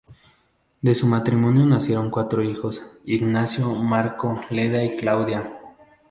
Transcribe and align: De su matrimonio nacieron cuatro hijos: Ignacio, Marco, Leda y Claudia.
De 0.81 0.95
su 0.95 1.05
matrimonio 1.05 1.63
nacieron 1.67 2.09
cuatro 2.09 2.41
hijos: 2.41 2.81
Ignacio, 3.05 3.69
Marco, 3.75 4.41
Leda 4.49 4.83
y 4.83 4.95
Claudia. 4.95 5.55